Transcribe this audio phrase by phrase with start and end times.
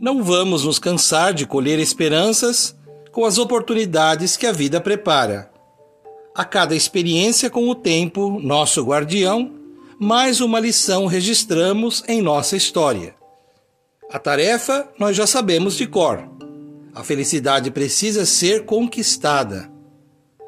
[0.00, 2.74] Não vamos nos cansar de colher esperanças
[3.12, 5.50] com as oportunidades que a vida prepara.
[6.34, 9.52] A cada experiência com o tempo, nosso guardião,
[9.98, 13.14] mais uma lição registramos em nossa história.
[14.10, 16.26] A tarefa nós já sabemos de cor.
[16.94, 19.70] A felicidade precisa ser conquistada.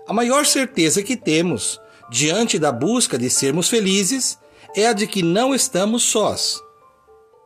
[0.08, 1.78] A maior certeza que temos,
[2.10, 4.38] diante da busca de sermos felizes,
[4.74, 6.58] é a de que não estamos sós.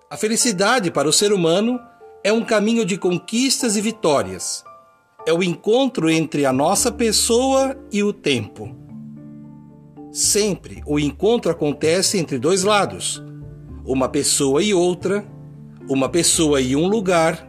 [0.09, 1.81] A felicidade para o ser humano
[2.27, 4.65] é um caminho de conquistas e vitórias.
[5.25, 8.75] É o encontro entre a nossa pessoa e o tempo.
[10.11, 13.23] Sempre o encontro acontece entre dois lados:
[13.85, 15.25] uma pessoa e outra,
[15.89, 17.49] uma pessoa e um lugar,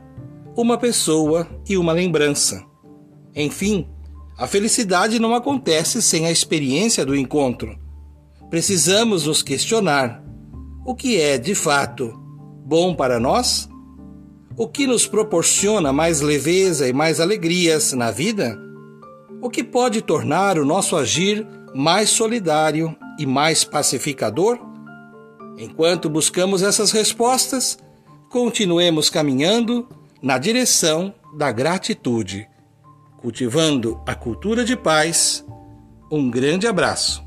[0.55, 2.63] uma pessoa e uma lembrança.
[3.35, 3.89] Enfim,
[4.37, 7.75] a felicidade não acontece sem a experiência do encontro.
[8.47, 10.23] Precisamos nos questionar:
[10.85, 12.13] o que é, de fato,
[12.63, 13.67] bom para nós?
[14.59, 18.59] O que nos proporciona mais leveza e mais alegrias na vida?
[19.39, 24.57] O que pode tornar o nosso agir mais solidário e mais pacificador?
[25.59, 27.77] Enquanto buscamos essas respostas,
[28.31, 29.87] continuemos caminhando
[30.23, 32.49] na direção da gratitude,
[33.17, 35.45] cultivando a cultura de paz.
[36.11, 37.26] Um grande abraço.